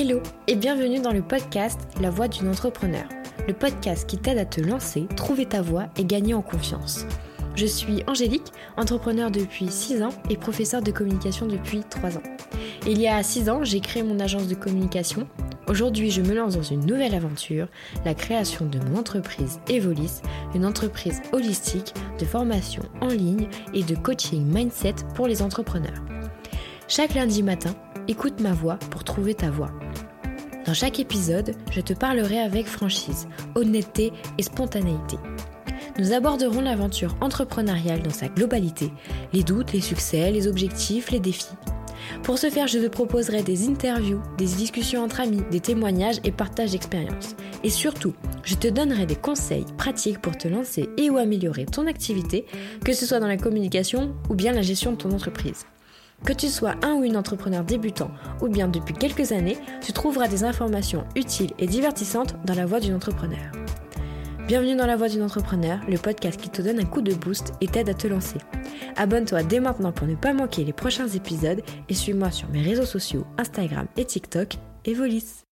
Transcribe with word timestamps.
Hello 0.00 0.22
et 0.46 0.54
bienvenue 0.54 1.00
dans 1.00 1.10
le 1.10 1.22
podcast 1.22 1.80
La 2.00 2.08
voix 2.08 2.28
d'une 2.28 2.46
entrepreneur, 2.46 3.02
le 3.48 3.52
podcast 3.52 4.08
qui 4.08 4.16
t'aide 4.16 4.38
à 4.38 4.44
te 4.44 4.60
lancer, 4.60 5.08
trouver 5.16 5.44
ta 5.44 5.60
voix 5.60 5.88
et 5.96 6.04
gagner 6.04 6.34
en 6.34 6.40
confiance. 6.40 7.04
Je 7.56 7.66
suis 7.66 8.04
Angélique, 8.06 8.52
entrepreneur 8.76 9.32
depuis 9.32 9.68
6 9.68 10.04
ans 10.04 10.14
et 10.30 10.36
professeur 10.36 10.82
de 10.82 10.92
communication 10.92 11.48
depuis 11.48 11.82
3 11.90 12.16
ans. 12.16 12.22
Il 12.86 13.00
y 13.00 13.08
a 13.08 13.20
6 13.20 13.50
ans, 13.50 13.64
j'ai 13.64 13.80
créé 13.80 14.04
mon 14.04 14.20
agence 14.20 14.46
de 14.46 14.54
communication. 14.54 15.26
Aujourd'hui, 15.66 16.12
je 16.12 16.22
me 16.22 16.32
lance 16.32 16.54
dans 16.54 16.62
une 16.62 16.86
nouvelle 16.86 17.16
aventure, 17.16 17.66
la 18.04 18.14
création 18.14 18.66
de 18.66 18.78
mon 18.78 19.00
entreprise 19.00 19.58
Evolis, 19.68 20.22
une 20.54 20.64
entreprise 20.64 21.22
holistique 21.32 21.92
de 22.20 22.24
formation 22.24 22.84
en 23.00 23.08
ligne 23.08 23.48
et 23.74 23.82
de 23.82 23.96
coaching 23.96 24.44
mindset 24.44 24.94
pour 25.16 25.26
les 25.26 25.42
entrepreneurs. 25.42 26.04
Chaque 26.86 27.14
lundi 27.14 27.42
matin, 27.42 27.74
écoute 28.08 28.40
ma 28.40 28.52
voix 28.52 28.78
pour 28.90 29.04
trouver 29.04 29.34
ta 29.34 29.50
voix. 29.50 29.70
Dans 30.68 30.74
chaque 30.74 31.00
épisode, 31.00 31.54
je 31.70 31.80
te 31.80 31.94
parlerai 31.94 32.40
avec 32.40 32.66
franchise, 32.66 33.26
honnêteté 33.54 34.12
et 34.36 34.42
spontanéité. 34.42 35.16
Nous 35.98 36.12
aborderons 36.12 36.60
l'aventure 36.60 37.16
entrepreneuriale 37.22 38.02
dans 38.02 38.12
sa 38.12 38.28
globalité, 38.28 38.92
les 39.32 39.42
doutes, 39.42 39.72
les 39.72 39.80
succès, 39.80 40.30
les 40.30 40.46
objectifs, 40.46 41.10
les 41.10 41.20
défis. 41.20 41.56
Pour 42.22 42.38
ce 42.38 42.50
faire, 42.50 42.66
je 42.66 42.80
te 42.80 42.88
proposerai 42.88 43.42
des 43.42 43.66
interviews, 43.66 44.20
des 44.36 44.44
discussions 44.44 45.02
entre 45.02 45.20
amis, 45.20 45.40
des 45.50 45.60
témoignages 45.60 46.20
et 46.22 46.32
partage 46.32 46.72
d'expériences. 46.72 47.34
Et 47.64 47.70
surtout, 47.70 48.12
je 48.44 48.54
te 48.54 48.68
donnerai 48.68 49.06
des 49.06 49.16
conseils 49.16 49.64
pratiques 49.78 50.20
pour 50.20 50.36
te 50.36 50.48
lancer 50.48 50.90
et 50.98 51.08
ou 51.08 51.16
améliorer 51.16 51.64
ton 51.64 51.86
activité, 51.86 52.44
que 52.84 52.92
ce 52.92 53.06
soit 53.06 53.20
dans 53.20 53.26
la 53.26 53.38
communication 53.38 54.14
ou 54.28 54.34
bien 54.34 54.52
la 54.52 54.60
gestion 54.60 54.92
de 54.92 54.98
ton 54.98 55.12
entreprise. 55.12 55.64
Que 56.24 56.32
tu 56.32 56.48
sois 56.48 56.74
un 56.82 56.94
ou 56.94 57.04
une 57.04 57.16
entrepreneur 57.16 57.64
débutant 57.64 58.10
ou 58.40 58.48
bien 58.48 58.68
depuis 58.68 58.94
quelques 58.94 59.32
années, 59.32 59.56
tu 59.80 59.92
trouveras 59.92 60.28
des 60.28 60.44
informations 60.44 61.04
utiles 61.16 61.52
et 61.58 61.66
divertissantes 61.66 62.34
dans 62.44 62.54
la 62.54 62.66
voix 62.66 62.80
d'une 62.80 62.94
entrepreneur. 62.94 63.52
Bienvenue 64.46 64.76
dans 64.76 64.86
la 64.86 64.96
voix 64.96 65.08
d'une 65.08 65.22
entrepreneur, 65.22 65.78
le 65.88 65.96
podcast 65.96 66.40
qui 66.40 66.50
te 66.50 66.60
donne 66.60 66.80
un 66.80 66.84
coup 66.86 67.02
de 67.02 67.14
boost 67.14 67.52
et 67.60 67.68
t'aide 67.68 67.88
à 67.88 67.94
te 67.94 68.06
lancer. 68.06 68.38
Abonne-toi 68.96 69.42
dès 69.42 69.60
maintenant 69.60 69.92
pour 69.92 70.06
ne 70.06 70.16
pas 70.16 70.32
manquer 70.32 70.64
les 70.64 70.72
prochains 70.72 71.08
épisodes 71.08 71.62
et 71.88 71.94
suis-moi 71.94 72.30
sur 72.30 72.48
mes 72.48 72.62
réseaux 72.62 72.86
sociaux 72.86 73.24
Instagram 73.38 73.86
et 73.96 74.04
TikTok, 74.04 74.56
Evolis. 74.84 75.44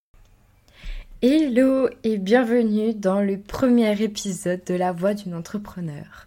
Hello 1.22 1.88
et 2.04 2.18
bienvenue 2.18 2.92
dans 2.92 3.22
le 3.22 3.38
premier 3.38 4.02
épisode 4.02 4.62
de 4.66 4.74
la 4.74 4.92
voix 4.92 5.14
d'une 5.14 5.34
entrepreneur. 5.34 6.26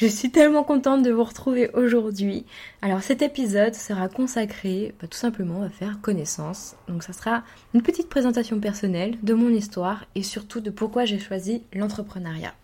Je 0.00 0.06
suis 0.06 0.30
tellement 0.30 0.64
contente 0.64 1.02
de 1.02 1.10
vous 1.10 1.24
retrouver 1.24 1.68
aujourd'hui. 1.74 2.46
Alors 2.80 3.02
cet 3.02 3.20
épisode 3.20 3.74
sera 3.74 4.08
consacré 4.08 4.94
bah, 4.98 5.06
tout 5.06 5.18
simplement 5.18 5.62
à 5.62 5.68
faire 5.68 6.00
connaissance. 6.00 6.74
Donc 6.88 7.02
ça 7.02 7.12
sera 7.12 7.42
une 7.74 7.82
petite 7.82 8.08
présentation 8.08 8.60
personnelle 8.60 9.18
de 9.22 9.34
mon 9.34 9.50
histoire 9.50 10.06
et 10.14 10.22
surtout 10.22 10.60
de 10.60 10.70
pourquoi 10.70 11.04
j'ai 11.04 11.18
choisi 11.18 11.64
l'entrepreneuriat. 11.74 12.54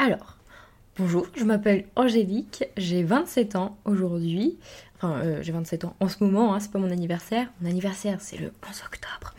Alors, 0.00 0.36
bonjour, 0.98 1.28
je 1.36 1.44
m'appelle 1.44 1.86
Angélique, 1.94 2.64
j'ai 2.76 3.04
27 3.04 3.54
ans 3.54 3.78
aujourd'hui. 3.84 4.58
Enfin, 5.02 5.14
euh, 5.24 5.38
j'ai 5.40 5.52
27 5.52 5.86
ans 5.86 5.94
en 6.00 6.08
ce 6.08 6.22
moment, 6.22 6.52
hein, 6.52 6.60
c'est 6.60 6.70
pas 6.70 6.78
mon 6.78 6.90
anniversaire. 6.90 7.46
Mon 7.62 7.70
anniversaire, 7.70 8.18
c'est 8.20 8.36
le 8.36 8.52
11 8.68 8.82
octobre. 8.84 9.34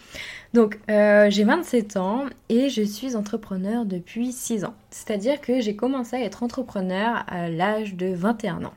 Donc, 0.55 0.79
euh, 0.89 1.29
j'ai 1.29 1.43
27 1.43 1.97
ans 1.97 2.25
et 2.49 2.69
je 2.69 2.81
suis 2.81 3.15
entrepreneur 3.15 3.85
depuis 3.85 4.31
6 4.31 4.65
ans. 4.65 4.73
C'est-à-dire 4.89 5.39
que 5.39 5.61
j'ai 5.61 5.75
commencé 5.75 6.15
à 6.15 6.21
être 6.21 6.41
entrepreneur 6.41 7.23
à 7.27 7.47
l'âge 7.47 7.93
de 7.93 8.07
21 8.07 8.65
ans. 8.65 8.73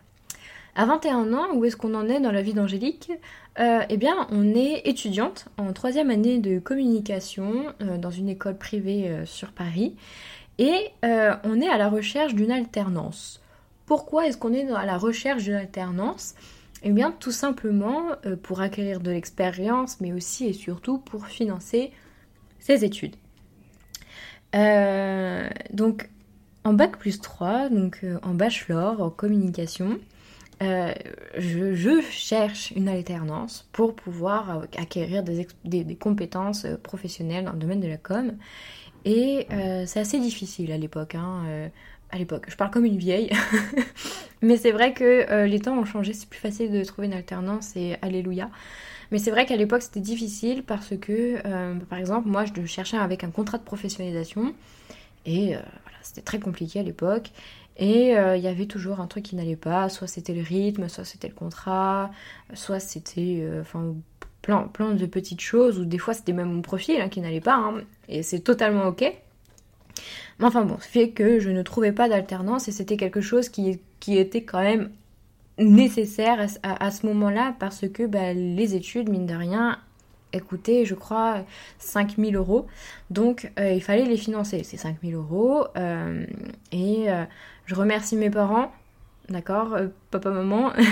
À 0.77 0.84
21 0.84 1.32
ans, 1.32 1.55
où 1.55 1.64
est-ce 1.64 1.77
qu'on 1.77 1.94
en 1.94 2.06
est 2.06 2.20
dans 2.20 2.32
la 2.32 2.42
vie 2.42 2.52
d'Angélique? 2.52 3.10
Euh, 3.58 3.80
Eh 3.89 3.96
bien, 3.96 4.27
on 4.30 4.55
est 4.55 4.83
étudiante 4.84 5.46
en 5.56 5.72
troisième 5.72 6.11
année 6.11 6.39
de 6.39 6.58
communication 6.58 7.72
dans 7.80 8.11
une 8.11 8.28
école 8.28 8.58
privée 8.58 9.22
sur 9.24 9.52
Paris 9.52 9.95
et 10.58 10.90
on 11.02 11.61
est 11.61 11.68
à 11.68 11.78
la 11.78 11.89
recherche 11.89 12.34
d'une 12.34 12.51
alternance. 12.51 13.40
Pourquoi 13.86 14.27
est-ce 14.27 14.36
qu'on 14.36 14.52
est 14.52 14.68
à 14.70 14.84
la 14.84 14.98
recherche 14.98 15.45
d'une 15.45 15.55
alternance? 15.55 16.34
Eh 16.86 16.90
bien, 16.90 17.12
tout 17.18 17.33
simplement 17.33 18.11
euh, 18.27 18.36
pour 18.36 18.61
acquérir 18.61 19.00
de 19.00 19.11
l'expérience, 19.11 20.00
mais 20.02 20.12
aussi 20.12 20.46
et 20.46 20.52
surtout 20.52 20.98
pour 20.98 21.27
financer 21.27 21.92
ses 22.58 22.84
études. 22.84 23.17
Euh, 24.55 25.48
donc, 25.72 26.11
en 26.62 26.74
bac 26.74 26.98
plus 26.98 27.22
3, 27.22 27.70
donc 27.70 28.00
euh, 28.05 28.18
en 28.22 28.34
bachelor 28.34 29.00
en 29.00 29.11
communication, 29.11 29.98
je, 30.61 32.00
cherche 32.11 32.70
une 32.70 32.89
alternance 32.89 33.68
pour 33.72 33.95
pouvoir 33.95 34.62
acquérir 34.78 35.22
des, 35.22 35.96
compétences 35.96 36.66
professionnelles 36.83 37.45
dans 37.45 37.52
le 37.52 37.58
domaine 37.58 37.80
de 37.80 37.89
la 37.89 37.98
com. 37.98 38.33
Et 39.05 39.46
c'est 39.84 40.01
assez 40.01 40.18
difficile 40.18 40.72
à 40.72 40.78
l'époque. 40.78 41.16
Hein, 41.16 41.70
à 42.14 42.19
l'époque. 42.19 42.47
Je 42.48 42.57
parle 42.57 42.70
comme 42.70 42.85
une 42.85 42.97
vieille. 42.97 43.30
Mais 44.42 44.57
c'est 44.57 44.70
vrai 44.70 44.92
que 44.95 45.30
euh, 45.30 45.47
les 45.47 45.58
temps 45.61 45.77
ont 45.77 45.85
changé, 45.85 46.13
c'est 46.13 46.29
plus 46.29 46.39
facile 46.39 46.70
de 46.70 46.85
trouver 46.85 47.08
une 47.08 47.13
alternance 47.13 47.77
et 47.77 47.97
alléluia. 48.02 48.51
Mais 49.11 49.19
c'est 49.19 49.30
vrai 49.30 49.47
qu'à 49.47 49.57
l'époque 49.57 49.83
c'était 49.83 50.01
difficile 50.01 50.63
parce 50.63 50.97
que, 50.97 51.39
euh, 51.45 51.75
par 51.91 51.98
exemple, 51.98 52.29
moi 52.29 52.45
je 52.45 52.64
cherchais 52.67 52.97
avec 52.97 53.25
un 53.25 53.30
contrat 53.30 53.58
de 53.58 53.64
professionnalisation 53.64 54.55
et 55.27 55.57
euh, 55.57 55.58
voilà, 55.58 55.98
c'était 56.02 56.23
très 56.23 56.39
compliqué 56.39 56.80
à 56.80 56.83
l'époque. 56.83 57.30
Et 57.77 58.11
il 58.11 58.41
y 58.41 58.46
avait 58.46 58.67
toujours 58.67 59.01
un 59.01 59.08
truc 59.08 59.25
qui 59.25 59.35
n'allait 59.35 59.57
pas, 59.57 59.89
soit 59.89 60.07
c'était 60.07 60.33
le 60.33 60.42
rythme, 60.42 60.89
soit 60.89 61.05
c'était 61.05 61.27
le 61.27 61.35
contrat, 61.35 62.13
soit 62.52 62.79
c'était 62.79 63.45
enfin 63.61 63.96
plein, 64.42 64.69
plein 64.69 64.95
de 64.95 65.07
petites 65.07 65.41
choses, 65.41 65.81
ou 65.81 65.85
des 65.85 65.98
fois 65.98 66.14
c'était 66.14 66.35
même 66.35 66.52
mon 66.52 66.63
profil 66.63 67.01
hein, 67.01 67.08
qui 67.08 67.20
n'allait 67.20 67.41
pas, 67.41 67.57
hein. 67.57 67.83
et 68.08 68.23
c'est 68.23 68.39
totalement 68.39 68.86
ok. 68.86 69.13
Mais 70.38 70.46
enfin 70.46 70.64
bon, 70.64 70.77
fait 70.78 71.10
que 71.10 71.38
je 71.40 71.50
ne 71.50 71.62
trouvais 71.62 71.92
pas 71.92 72.08
d'alternance 72.08 72.68
et 72.68 72.72
c'était 72.72 72.96
quelque 72.96 73.20
chose 73.20 73.48
qui, 73.48 73.80
qui, 74.00 74.18
était 74.18 74.42
quand 74.42 74.62
même 74.62 74.90
nécessaire 75.58 76.46
à, 76.62 76.90
ce 76.90 77.06
moment-là 77.06 77.55
parce 77.58 77.88
que 77.88 78.06
bah, 78.06 78.33
les 78.33 78.74
études, 78.74 79.08
mine 79.08 79.27
de 79.27 79.34
rien, 79.34 79.78
coûtaient, 80.40 80.84
je 80.84 80.94
crois, 80.94 81.44
5000 81.78 82.36
euros. 82.36 82.66
Donc 83.10 83.50
euh, 83.58 83.72
il 83.72 83.83
fallait 83.83 84.04
les 84.04 84.16
financer, 84.16 84.62
ces 84.62 84.77
5000 84.77 85.14
euros. 85.14 85.66
Euh, 85.77 86.24
et 86.72 87.10
euh, 87.10 87.24
je 87.66 87.74
remercie 87.74 88.16
mes 88.16 88.30
parents, 88.30 88.72
d'accord, 89.28 89.77
papa, 90.10 90.30
maman. 90.30 90.72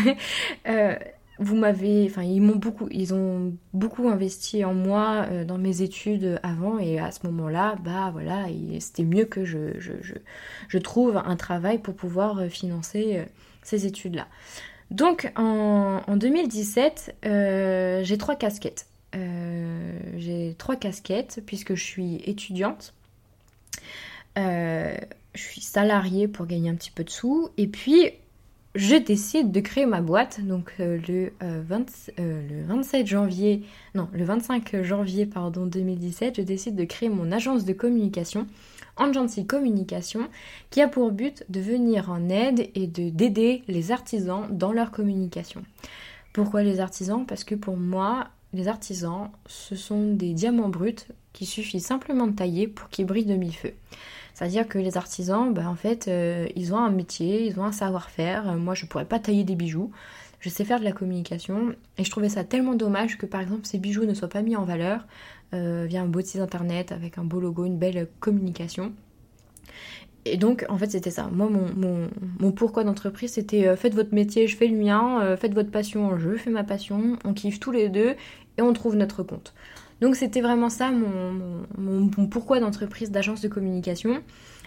vous 1.38 1.56
m'avez, 1.56 2.06
enfin 2.06 2.22
ils 2.22 2.40
m'ont 2.40 2.56
beaucoup, 2.56 2.88
ils 2.90 3.14
ont 3.14 3.54
beaucoup 3.72 4.08
investi 4.08 4.64
en 4.64 4.74
moi 4.74 5.26
euh, 5.30 5.44
dans 5.44 5.58
mes 5.58 5.82
études 5.82 6.38
avant 6.42 6.78
et 6.78 6.98
à 6.98 7.10
ce 7.10 7.26
moment-là, 7.26 7.76
bah 7.82 8.10
voilà, 8.12 8.46
c'était 8.80 9.04
mieux 9.04 9.24
que 9.24 9.44
je, 9.44 9.78
je, 9.78 9.92
je, 10.68 10.78
trouve 10.78 11.16
un 11.16 11.36
travail 11.36 11.78
pour 11.78 11.94
pouvoir 11.94 12.38
euh, 12.38 12.48
financer 12.48 13.16
euh, 13.16 13.24
ces 13.62 13.86
études-là. 13.86 14.26
Donc 14.90 15.32
en, 15.36 16.02
en 16.06 16.16
2017, 16.16 17.16
j'ai 17.22 18.18
trois 18.18 18.36
casquettes. 18.36 18.86
j'ai 19.14 20.54
trois 20.58 20.76
casquettes 20.76 21.40
puisque 21.46 21.74
je 21.74 21.82
suis 21.82 22.16
étudiante. 22.26 22.92
je 24.36 24.92
suis 25.34 25.62
salariée 25.62 26.28
pour 26.28 26.44
gagner 26.46 26.68
un 26.68 26.74
petit 26.74 26.90
peu 26.90 27.04
de 27.04 27.10
sous 27.10 27.48
et 27.56 27.68
puis 27.68 28.10
je 28.74 28.96
décide 28.96 29.52
de 29.52 29.60
créer 29.60 29.86
ma 29.86 30.00
boîte. 30.00 30.40
Donc 30.44 30.74
euh, 30.80 30.98
le, 31.08 31.32
20, 31.40 31.90
euh, 32.18 32.42
euh, 32.50 32.64
27 32.66 33.06
janvier, 33.06 33.62
non, 33.94 34.08
le 34.12 34.24
25 34.24 34.82
janvier 34.82 35.26
pardon 35.26 35.66
2017, 35.66 36.36
je 36.36 36.42
décide 36.42 36.76
de 36.76 36.84
créer 36.84 37.08
mon 37.08 37.32
agence 37.32 37.64
de 37.64 37.72
communication, 37.72 38.46
Anjancy 38.96 39.46
Communication, 39.46 40.28
qui 40.70 40.80
a 40.80 40.88
pour 40.88 41.12
but 41.12 41.44
de 41.48 41.60
venir 41.60 42.10
en 42.10 42.28
aide 42.28 42.68
et 42.74 42.86
de 42.86 43.10
d'aider 43.10 43.62
les 43.68 43.90
artisans 43.90 44.46
dans 44.50 44.72
leur 44.72 44.90
communication. 44.90 45.62
Pourquoi 46.32 46.62
les 46.62 46.80
artisans? 46.80 47.26
Parce 47.26 47.44
que 47.44 47.54
pour 47.54 47.76
moi, 47.76 48.28
les 48.52 48.68
artisans, 48.68 49.30
ce 49.46 49.76
sont 49.76 50.12
des 50.14 50.32
diamants 50.34 50.68
bruts 50.68 51.06
qui 51.32 51.46
suffit 51.46 51.80
simplement 51.80 52.26
de 52.26 52.32
tailler 52.32 52.68
pour 52.68 52.88
qu'ils 52.88 53.06
brillent 53.06 53.24
de 53.24 53.34
mille 53.34 53.54
feux. 53.54 53.74
C'est-à-dire 54.34 54.66
que 54.66 54.78
les 54.78 54.96
artisans, 54.96 55.52
bah, 55.52 55.68
en 55.68 55.74
fait, 55.74 56.08
euh, 56.08 56.48
ils 56.56 56.74
ont 56.74 56.78
un 56.78 56.90
métier, 56.90 57.46
ils 57.46 57.58
ont 57.60 57.64
un 57.64 57.72
savoir-faire. 57.72 58.50
Euh, 58.50 58.56
moi, 58.56 58.74
je 58.74 58.86
pourrais 58.86 59.04
pas 59.04 59.18
tailler 59.18 59.44
des 59.44 59.54
bijoux. 59.54 59.90
Je 60.40 60.48
sais 60.48 60.64
faire 60.64 60.80
de 60.80 60.84
la 60.84 60.92
communication. 60.92 61.74
Et 61.98 62.04
je 62.04 62.10
trouvais 62.10 62.28
ça 62.28 62.44
tellement 62.44 62.74
dommage 62.74 63.18
que, 63.18 63.26
par 63.26 63.40
exemple, 63.40 63.64
ces 63.64 63.78
bijoux 63.78 64.04
ne 64.04 64.14
soient 64.14 64.28
pas 64.28 64.42
mis 64.42 64.56
en 64.56 64.64
valeur 64.64 65.06
euh, 65.54 65.84
via 65.88 66.02
un 66.02 66.06
beau 66.06 66.20
site 66.20 66.40
internet 66.40 66.92
avec 66.92 67.18
un 67.18 67.24
beau 67.24 67.40
logo, 67.40 67.64
une 67.64 67.78
belle 67.78 68.08
communication. 68.20 68.92
Et 70.24 70.36
donc, 70.36 70.64
en 70.68 70.78
fait, 70.78 70.90
c'était 70.90 71.10
ça. 71.10 71.28
Moi, 71.32 71.48
mon, 71.50 72.08
mon, 72.38 72.52
pourquoi 72.52 72.84
d'entreprise, 72.84 73.32
c'était 73.32 73.74
faites 73.76 73.94
votre 73.94 74.14
métier, 74.14 74.46
je 74.46 74.56
fais 74.56 74.68
le 74.68 74.76
mien, 74.76 75.36
faites 75.36 75.52
votre 75.52 75.70
passion, 75.70 76.16
je 76.16 76.36
fais 76.36 76.50
ma 76.50 76.62
passion, 76.62 77.18
on 77.24 77.32
kiffe 77.32 77.58
tous 77.58 77.72
les 77.72 77.88
deux 77.88 78.14
et 78.58 78.62
on 78.62 78.72
trouve 78.72 78.96
notre 78.96 79.22
compte. 79.22 79.52
Donc 80.02 80.16
c'était 80.16 80.40
vraiment 80.40 80.68
ça 80.68 80.90
mon, 80.90 82.08
pourquoi 82.26 82.58
d'entreprise 82.58 83.12
d'agence 83.12 83.40
de 83.40 83.46
communication. 83.46 84.20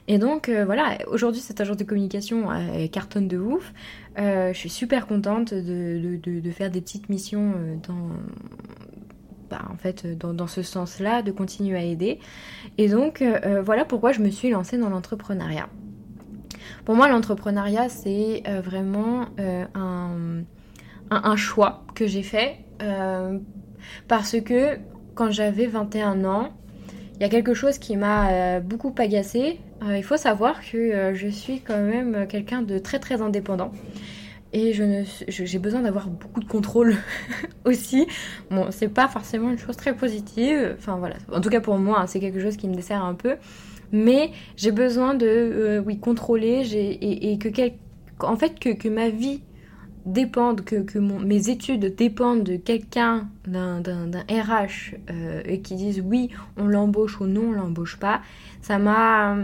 Et 0.08 0.18
donc 0.18 0.48
euh, 0.48 0.64
voilà, 0.64 0.98
aujourd'hui 1.08 1.42
cette 1.42 1.60
agence 1.60 1.76
de 1.76 1.84
communication 1.84 2.52
euh, 2.52 2.88
cartonne 2.88 3.28
de 3.28 3.38
ouf. 3.38 3.74
Euh, 4.18 4.54
je 4.54 4.58
suis 4.58 4.70
super 4.70 5.08
contente 5.08 5.54
de, 5.54 6.52
faire 6.52 6.72
des 6.72 6.80
petites 6.80 7.10
missions 7.10 7.54
dans, 7.86 8.12
bah, 9.50 9.62
en 9.72 9.78
fait, 9.78 10.06
dans, 10.18 10.48
ce 10.48 10.62
sens-là, 10.62 11.22
de 11.22 11.32
continuer 11.32 11.78
à 11.78 11.84
aider. 11.84 12.20
Et 12.78 12.90
donc, 12.90 13.24
voilà 13.64 13.86
pourquoi 13.86 14.12
je 14.12 14.22
me 14.22 14.30
suis 14.30 14.50
lancée 14.50 14.78
dans 14.78 14.90
l'entrepreneuriat. 14.90 15.70
Pour 16.84 16.96
moi, 16.96 17.08
l'entrepreneuriat, 17.08 17.90
c'est 17.90 18.44
vraiment 18.64 19.28
un, 19.74 20.44
un, 21.10 21.36
choix 21.36 21.84
que 21.96 22.08
j'ai 22.08 22.24
fait 22.24 22.58
parce 24.08 24.40
que 24.42 24.78
quand 25.16 25.32
j'avais 25.32 25.66
21 25.66 26.26
ans, 26.26 26.50
il 27.16 27.22
y 27.22 27.26
a 27.26 27.30
quelque 27.30 27.54
chose 27.54 27.78
qui 27.78 27.96
m'a 27.96 28.30
euh, 28.30 28.60
beaucoup 28.60 28.94
agacée. 28.98 29.60
Euh, 29.84 29.98
il 29.98 30.04
faut 30.04 30.18
savoir 30.18 30.60
que 30.60 30.78
euh, 30.78 31.16
je 31.16 31.28
suis 31.28 31.62
quand 31.62 31.82
même 31.82 32.28
quelqu'un 32.28 32.62
de 32.62 32.78
très 32.78 33.00
très 33.00 33.22
indépendant. 33.22 33.72
Et 34.58 34.72
j'ai 34.72 35.60
besoin 35.60 35.82
d'avoir 35.82 36.08
beaucoup 36.08 36.40
de 36.40 36.46
contrôle 36.46 36.96
aussi. 37.66 38.08
Bon, 38.50 38.68
c'est 38.72 38.88
pas 38.88 39.10
forcément 39.10 39.50
une 39.50 39.58
chose 39.58 39.76
très 39.76 39.94
positive. 39.94 40.76
Enfin 40.78 40.96
voilà. 40.96 41.18
En 41.30 41.42
tout 41.42 41.50
cas 41.50 41.60
pour 41.60 41.78
moi, 41.78 42.00
hein, 42.00 42.08
c'est 42.08 42.22
quelque 42.22 42.40
chose 42.40 42.56
qui 42.56 42.70
me 42.70 42.74
dessert 42.74 43.04
un 43.04 43.16
peu. 43.16 43.36
Mais 43.92 44.32
j'ai 44.56 44.72
besoin 44.72 45.14
de, 45.14 45.84
oui, 45.86 46.00
contrôler. 46.00 46.74
Et, 46.74 47.34
et, 47.34 47.38
que 47.38 47.50
en 48.22 48.38
fait 48.38 48.58
que, 48.58 48.70
que 48.70 48.88
ma 48.88 49.10
vie 49.10 49.42
dépendent, 50.06 50.62
que, 50.62 50.78
que 50.78 51.00
mes 51.00 51.50
études 51.50 51.94
dépendent 51.94 52.44
de 52.44 52.56
quelqu'un, 52.56 53.28
d'un 53.46 53.82
RH, 54.30 54.96
euh, 55.10 55.42
et 55.44 55.60
qui 55.60 55.76
disent 55.76 56.02
oui, 56.02 56.30
on 56.56 56.68
l'embauche 56.68 57.20
ou 57.20 57.26
non, 57.26 57.50
on 57.50 57.52
l'embauche 57.52 57.98
pas, 57.98 58.22
ça 58.62 58.80
m'a 58.80 59.36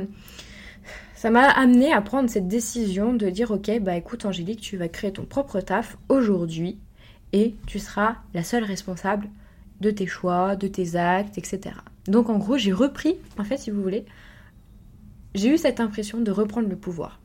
ça 1.21 1.29
m'a 1.29 1.47
amené 1.51 1.93
à 1.93 2.01
prendre 2.01 2.31
cette 2.31 2.47
décision 2.47 3.13
de 3.13 3.29
dire 3.29 3.51
ok, 3.51 3.79
bah 3.79 3.95
écoute 3.95 4.25
Angélique, 4.25 4.59
tu 4.59 4.75
vas 4.75 4.87
créer 4.87 5.13
ton 5.13 5.23
propre 5.23 5.61
taf 5.61 5.95
aujourd'hui 6.09 6.79
et 7.31 7.53
tu 7.67 7.77
seras 7.77 8.15
la 8.33 8.43
seule 8.43 8.63
responsable 8.63 9.29
de 9.81 9.91
tes 9.91 10.07
choix, 10.07 10.55
de 10.55 10.67
tes 10.67 10.95
actes, 10.95 11.37
etc. 11.37 11.75
Donc 12.07 12.27
en 12.31 12.39
gros, 12.39 12.57
j'ai 12.57 12.73
repris, 12.73 13.17
en 13.37 13.43
fait, 13.43 13.57
si 13.57 13.69
vous 13.69 13.83
voulez, 13.83 14.03
j'ai 15.35 15.53
eu 15.53 15.59
cette 15.59 15.79
impression 15.79 16.19
de 16.21 16.31
reprendre 16.31 16.67
le 16.67 16.75
pouvoir 16.75 17.19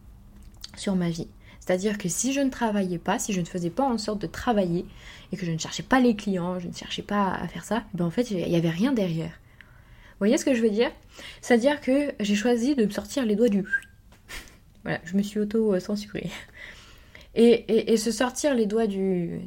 sur 0.77 0.95
ma 0.95 1.09
vie. 1.09 1.29
C'est-à-dire 1.61 1.97
que 1.97 2.11
si 2.11 2.35
je 2.35 2.41
ne 2.43 2.51
travaillais 2.51 2.99
pas, 2.99 3.19
si 3.19 3.33
je 3.33 3.41
ne 3.41 3.47
faisais 3.47 3.71
pas 3.71 3.85
en 3.85 3.97
sorte 3.97 4.21
de 4.21 4.27
travailler 4.27 4.85
et 5.33 5.39
que 5.39 5.47
je 5.47 5.53
ne 5.53 5.59
cherchais 5.59 5.83
pas 5.83 6.01
les 6.01 6.15
clients, 6.15 6.61
je 6.61 6.69
ne 6.69 6.75
cherchais 6.75 7.01
pas 7.01 7.33
à 7.33 7.49
faire 7.49 7.65
ça, 7.65 7.85
ben 7.95 8.05
en 8.05 8.11
fait, 8.11 8.31
il 8.31 8.47
n'y 8.47 8.57
avait 8.57 8.69
rien 8.69 8.93
derrière. 8.93 9.33
Vous 10.17 10.21
voyez 10.21 10.39
ce 10.39 10.47
que 10.47 10.55
je 10.55 10.63
veux 10.63 10.71
dire? 10.71 10.91
C'est-à-dire 11.43 11.79
que 11.83 12.15
j'ai 12.21 12.35
choisi 12.35 12.75
de 12.75 12.87
me 12.87 12.91
sortir 12.91 13.27
les 13.27 13.37
doigts 13.37 13.51
du... 13.51 13.67
voilà, 14.87 15.01
je 15.05 15.17
me 15.17 15.23
suis 15.23 15.41
auto-censurée. 15.41 16.31
Et, 17.35 17.93
et, 17.93 17.97
se 17.97 18.13
sortir 18.13 18.55
les 18.55 18.67
doigts 18.67 18.87
du, 18.87 19.41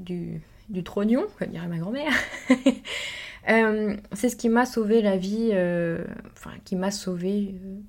du, 0.69 0.83
trognon, 0.83 1.25
comme 1.39 1.47
dirait 1.47 1.68
ma 1.68 1.77
grand-mère, 1.77 2.12
euh, 3.50 3.95
c'est 4.12 4.27
ce 4.27 4.36
qui 4.36 4.50
m'a 4.50 4.65
sauvé 4.65 5.01
la 5.01 5.15
vie, 5.15 5.51
euh, 5.53 6.03
enfin, 6.33 6.51
qui 6.65 6.75
m'a 6.75 6.91
sauvé 6.91 7.56
euh, 7.56 7.80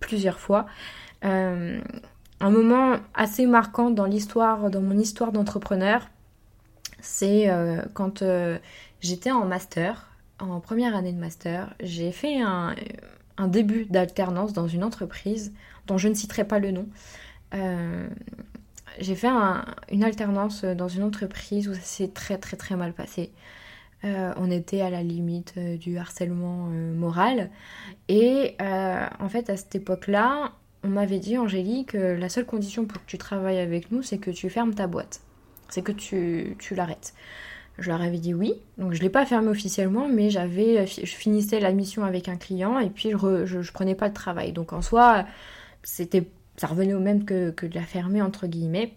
plusieurs 0.00 0.40
fois 0.40 0.66
un 1.22 2.50
moment 2.50 2.96
assez 3.14 3.46
marquant 3.46 3.90
dans 3.90 4.04
l'histoire, 4.06 4.70
dans 4.70 4.80
mon 4.80 4.96
histoire 4.96 5.32
d'entrepreneur, 5.32 6.08
c'est 7.00 7.50
quand 7.94 8.22
j'étais 9.00 9.32
en 9.32 9.44
master, 9.44 10.08
en 10.38 10.60
première 10.60 10.94
année 10.94 11.12
de 11.12 11.18
master, 11.18 11.74
j'ai 11.80 12.12
fait 12.12 12.40
un, 12.40 12.76
début 13.48 13.84
d'alternance 13.86 14.52
dans 14.52 14.68
une 14.68 14.84
entreprise 14.84 15.52
dont 15.86 15.98
je 15.98 16.08
ne 16.08 16.14
citerai 16.14 16.44
pas 16.44 16.58
le 16.58 16.70
nom. 16.70 16.86
Euh, 17.54 18.08
j'ai 18.98 19.14
fait 19.14 19.28
une 19.90 20.04
alternance 20.04 20.64
dans 20.64 20.88
une 20.88 21.02
entreprise 21.02 21.68
où 21.68 21.74
ça 21.74 21.80
s'est 21.80 22.08
très 22.08 22.38
très 22.38 22.56
très 22.56 22.76
mal 22.76 22.92
passé. 22.92 23.30
on 24.02 24.50
était 24.50 24.80
à 24.80 24.90
la 24.90 25.02
limite 25.02 25.58
du 25.58 25.98
harcèlement 25.98 26.68
moral. 26.94 27.50
Et 28.08 28.56
en 28.60 29.28
fait, 29.28 29.50
à 29.50 29.56
cette 29.56 29.74
époque-là, 29.74 30.52
on 30.82 30.88
m'avait 30.88 31.18
dit, 31.18 31.36
Angélique, 31.36 31.92
la 31.92 32.28
seule 32.28 32.46
condition 32.46 32.86
pour 32.86 33.02
que 33.02 33.06
tu 33.06 33.18
travailles 33.18 33.58
avec 33.58 33.90
nous, 33.90 34.02
c'est 34.02 34.18
que 34.18 34.30
tu 34.30 34.48
fermes 34.48 34.74
ta 34.74 34.86
boîte. 34.86 35.20
C'est 35.68 35.82
que 35.82 35.92
tu, 35.92 36.56
l'arrêtes. 36.70 37.14
Je 37.78 37.90
leur 37.90 38.00
avais 38.00 38.18
dit 38.18 38.32
oui, 38.32 38.54
donc 38.78 38.92
je 38.94 38.98
ne 38.98 39.02
l'ai 39.02 39.10
pas 39.10 39.26
fermé 39.26 39.48
officiellement, 39.48 40.08
mais 40.08 40.30
j'avais, 40.30 40.86
je 40.86 41.04
finissais 41.04 41.60
la 41.60 41.72
mission 41.72 42.04
avec 42.04 42.28
un 42.28 42.36
client 42.36 42.78
et 42.78 42.88
puis 42.88 43.10
je, 43.10 43.44
je, 43.44 43.72
prenais 43.72 43.94
pas 43.94 44.08
le 44.08 44.14
travail. 44.14 44.52
Donc 44.52 44.72
en 44.72 44.80
soi, 44.80 45.26
c'était, 45.82 46.24
ça 46.56 46.68
revenait 46.68 46.94
au 46.94 47.00
même 47.00 47.24
que, 47.24 47.50
de 47.50 47.74
la 47.74 47.82
fermer 47.82 48.22
entre 48.22 48.46
guillemets. 48.46 48.94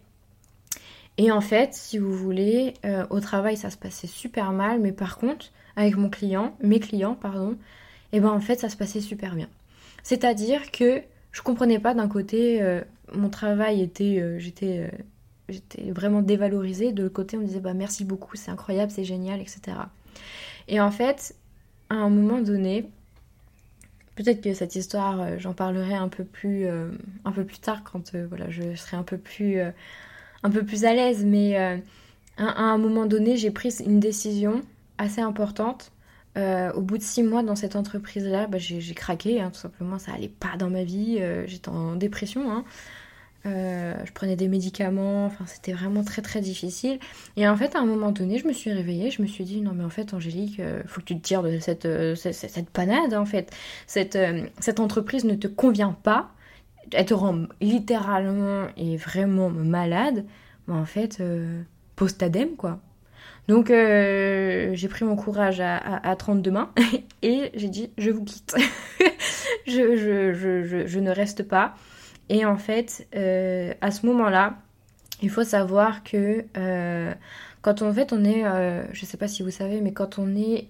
Et 1.18 1.31
en 1.31 1.42
fait, 1.42 1.74
si 1.74 1.98
vous 1.98 2.14
voulez, 2.14 2.74
euh, 2.86 3.06
au 3.10 3.20
travail 3.20 3.58
ça 3.58 3.70
se 3.70 3.78
passait 3.78 4.08
super 4.08 4.54
mal, 4.54 4.80
mais 4.80 4.94
par 4.94 5.18
contre, 5.18 5.48
avec 5.76 5.98
mon 5.98 6.10
client, 6.10 6.56
mes 6.62 6.80
clients, 6.80 7.16
pardon, 7.16 7.58
et 8.12 8.18
eh 8.18 8.20
ben 8.22 8.30
en 8.30 8.40
fait 8.40 8.60
ça 8.60 8.70
se 8.70 8.78
passait 8.78 9.02
super 9.02 9.36
bien. 9.36 9.50
C'est-à-dire 10.04 10.72
que 10.72 11.02
je 11.31 11.42
comprenais 11.42 11.80
pas 11.80 11.94
d'un 11.94 12.08
côté 12.08 12.62
euh, 12.62 12.81
mon 13.14 13.30
travail 13.30 13.81
était 13.81 14.20
euh, 14.20 14.40
j'étais 14.40 14.90
euh, 14.92 14.98
j'étais 15.50 15.92
vraiment 15.92 16.22
dévalorisée 16.22 16.92
de 16.92 17.04
l'autre 17.04 17.16
côté 17.16 17.38
on 17.38 17.42
me 17.42 17.46
disait 17.46 17.60
bah 17.60 17.74
merci 17.74 18.06
beaucoup 18.06 18.36
c'est 18.36 18.51
incroyable 18.51 18.92
c'est 18.92 19.04
génial 19.04 19.42
etc 19.42 19.78
et 20.68 20.80
en 20.80 20.92
fait 20.92 21.36
à 21.90 21.96
un 21.96 22.10
moment 22.10 22.42
donné 22.42 22.90
peut-être 24.16 24.42
que 24.42 24.54
cette 24.54 24.75
histoire 24.75 25.40
j'en 25.40 25.54
parlerai 25.54 25.96
un 25.96 26.10
peu 26.10 26.24
plus 26.24 26.68
un 26.68 27.31
peu 27.31 27.44
plus 27.44 27.60
tard 27.60 27.84
quand 27.84 28.16
voilà 28.16 28.50
je 28.50 28.75
serai 28.75 28.98
un 28.98 29.04
peu 29.04 29.18
plus 29.18 29.60
un 29.60 30.50
peu 30.50 30.63
plus 30.63 30.86
à 30.86 30.94
l'aise 30.94 31.25
mais 31.25 31.56
à, 31.56 31.80
un 32.38 32.78
moment 32.78 33.06
donné 33.06 33.38
j'ai 33.38 33.52
pris 33.52 33.74
une 33.86 34.00
décision 34.00 34.62
assez 34.98 35.22
importante 35.22 35.92
euh, 36.38 36.72
au 36.74 36.81
bout 36.81 36.98
de 36.98 37.04
six 37.04 37.24
mois 37.24 37.44
dans 37.44 37.56
cette 37.56 37.75
entreprise-là, 37.75 38.48
bah, 38.48 38.60
j'ai 38.60 38.94
craqué, 38.94 39.42
hein, 39.42 39.50
tout 39.50 39.60
simplement, 39.60 39.98
ça 39.98 40.13
allait 40.13 40.30
pas 40.30 40.57
dans 40.57 40.69
ma 40.69 40.84
vie, 40.84 41.18
euh, 41.19 41.45
j'étais 41.48 41.69
en 41.69 41.95
dépression, 41.95 42.52
hein. 42.52 42.63
Euh, 43.45 43.94
je 44.06 44.12
prenais 44.12 44.36
des 44.36 44.47
médicaments, 44.47 45.25
enfin 45.25 45.45
c'était 45.47 45.71
vraiment 45.74 46.03
très 46.03 46.21
très 46.21 46.41
difficile. 46.41 47.00
Et 47.38 47.47
en 47.47 47.56
fait, 47.56 47.75
à 47.75 47.80
un 47.80 47.86
moment 47.86 48.12
donné, 48.12 48.38
je 48.38 48.47
me 48.47 48.53
suis 48.53 48.71
réveillée, 48.71 49.12
je 49.12 49.21
me 49.21 49.27
suis 49.27 49.44
dit, 49.44 49.62
non 49.62 49.71
mais 49.74 49.83
en 49.83 49.89
fait, 49.89 50.13
Angélique, 50.13 50.62
faut 50.88 51.01
que 51.01 51.06
tu 51.06 51.18
te 51.18 51.21
tires 51.21 51.44
de 51.44 51.59
cette, 51.59 51.88
cette, 52.15 52.69
panade, 52.69 53.13
en 53.13 53.25
fait. 53.25 53.51
Cette, 53.88 54.18
cette 54.59 54.80
entreprise 54.80 55.25
ne 55.25 55.36
te 55.36 55.47
convient 55.47 55.95
pas, 56.03 56.31
elle 56.91 57.06
te 57.06 57.13
rend 57.13 57.45
littéralement 57.62 58.68
et 58.78 58.97
vraiment 58.97 59.49
malade. 59.49 60.25
Mais 60.68 60.75
en 60.75 60.85
fait, 60.85 61.21
pose 61.95 62.18
ta 62.18 62.30
dème, 62.30 62.56
quoi. 62.56 62.80
Donc 63.49 63.71
euh, 63.71 64.69
j'ai 64.75 64.87
pris 64.87 65.06
mon 65.06 65.16
courage 65.16 65.59
à, 65.59 65.75
à, 65.78 66.16
32 66.16 66.52
mains 66.52 66.71
et 67.23 67.49
j'ai 67.56 67.68
dit 67.68 67.90
je 67.97 68.11
vous 68.11 68.23
quitte. 68.23 68.56
je, 69.68 69.95
je, 70.85 70.99
ne 70.99 71.09
reste 71.09 71.42
pas. 71.42 71.73
Et 72.30 72.45
en 72.45 72.57
fait, 72.57 73.07
euh, 73.16 73.74
à 73.81 73.92
ce 73.92 74.06
moment-là, 74.06 74.57
il 75.21 75.30
faut 75.30 75.44
savoir 75.44 76.04
que 76.04 76.45
euh, 76.57 77.14
quand 77.62 77.81
on, 77.81 77.94
fait 77.94 78.14
on 78.14 78.24
est, 78.24 78.44
je 78.94 79.02
ne 79.02 79.06
sais 79.06 79.18
pas 79.18 79.28
si 79.28 79.44
vous 79.44 79.52
savez, 79.52 79.81
mais 79.81 79.92
quand 79.92 80.18
on 80.18 80.36
est 80.36 80.68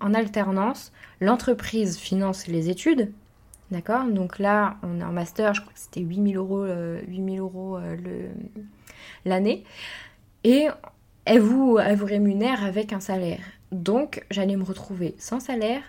en 0.00 0.12
alternance, 0.12 0.92
l'entreprise 1.20 1.96
finance 1.96 2.46
les 2.46 2.68
études. 2.68 3.10
D'accord? 3.70 4.04
Donc 4.04 4.38
là, 4.38 4.76
on 4.82 5.00
est 5.00 5.04
en 5.04 5.12
master, 5.12 5.54
je 5.54 5.62
crois 5.62 5.72
que 5.72 5.78
c'était 5.78 6.02
8000 6.02 6.36
euros, 6.36 6.66
8000 7.08 7.38
euros 7.40 7.78
l'année. 9.24 9.64
Et 10.42 10.66
elle 11.24 11.40
vous 11.40 11.76
rémunère 11.76 12.62
avec 12.62 12.92
un 12.92 13.00
salaire. 13.00 13.40
Donc 13.74 14.24
j'allais 14.30 14.56
me 14.56 14.64
retrouver 14.64 15.14
sans 15.18 15.40
salaire, 15.40 15.82